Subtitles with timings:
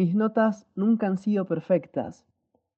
[0.00, 2.24] Mis notas nunca han sido perfectas,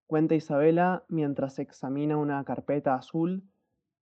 [0.09, 3.45] cuenta Isabela mientras examina una carpeta azul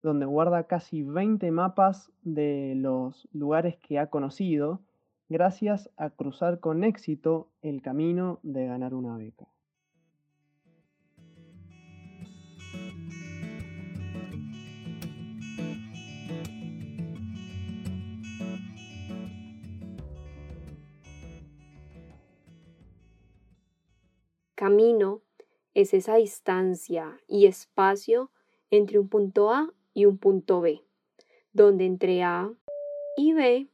[0.04, 4.82] donde guarda casi 20 mapas de los lugares que ha conocido
[5.28, 9.48] gracias a cruzar con éxito el camino de ganar una beca.
[24.58, 25.22] Camino
[25.72, 28.32] es esa distancia y espacio
[28.72, 30.82] entre un punto A y un punto B,
[31.52, 32.52] donde entre A
[33.16, 33.68] y B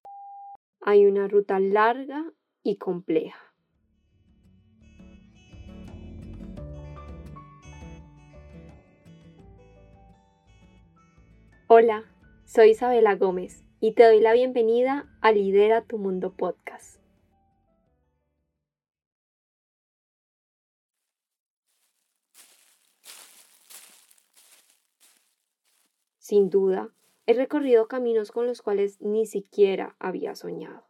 [0.83, 2.31] hay una ruta larga
[2.63, 3.55] y compleja.
[11.67, 12.05] Hola,
[12.45, 16.94] soy Isabela Gómez y te doy la bienvenida a Lidera tu Mundo Podcast.
[26.25, 26.89] Sin duda,
[27.27, 30.87] he recorrido caminos con los cuales ni siquiera había soñado.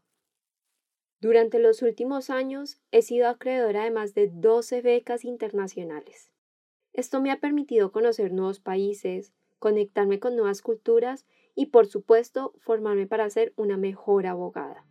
[1.20, 6.30] Durante los últimos años he sido acreedora de más de 12 becas internacionales.
[6.92, 11.26] Esto me ha permitido conocer nuevos países, conectarme con nuevas culturas
[11.56, 14.86] y, por supuesto, formarme para ser una mejor abogada.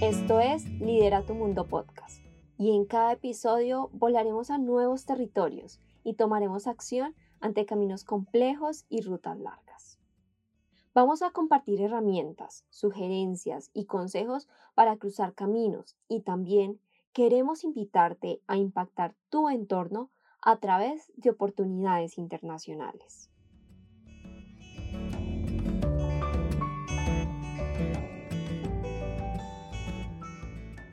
[0.00, 2.24] Esto es Lidera tu Mundo Podcast
[2.56, 9.02] y en cada episodio volaremos a nuevos territorios y tomaremos acción ante caminos complejos y
[9.02, 9.98] rutas largas.
[10.94, 16.80] Vamos a compartir herramientas, sugerencias y consejos para cruzar caminos y también
[17.12, 23.28] queremos invitarte a impactar tu entorno a través de oportunidades internacionales.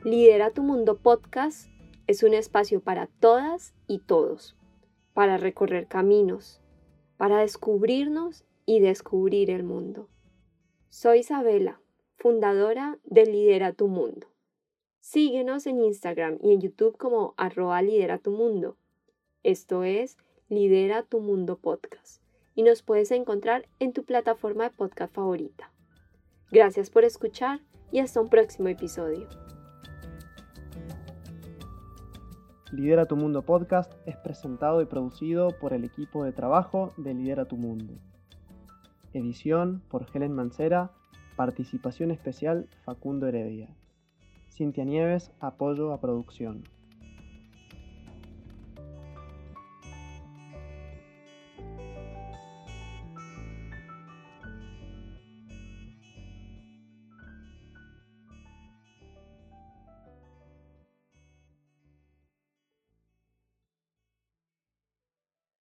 [0.04, 1.68] Lidera tu Mundo Podcast
[2.06, 4.54] es un espacio para todas y todos,
[5.12, 6.60] para recorrer caminos,
[7.16, 10.08] para descubrirnos y descubrir el mundo.
[10.88, 11.80] Soy Isabela,
[12.16, 14.28] fundadora de Lidera tu Mundo.
[15.00, 18.76] Síguenos en Instagram y en YouTube como arroba Lidera tu Mundo.
[19.42, 20.16] Esto es
[20.48, 22.22] Lidera tu Mundo Podcast
[22.54, 25.72] y nos puedes encontrar en tu plataforma de podcast favorita.
[26.52, 29.26] Gracias por escuchar y hasta un próximo episodio.
[32.70, 37.46] Lidera tu Mundo Podcast es presentado y producido por el equipo de trabajo de Lidera
[37.46, 37.94] tu Mundo.
[39.14, 40.90] Edición por Helen Mancera,
[41.34, 43.74] participación especial Facundo Heredia.
[44.50, 46.64] Cintia Nieves, apoyo a producción.